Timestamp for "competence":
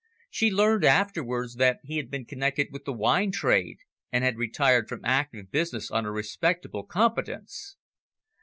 6.83-7.77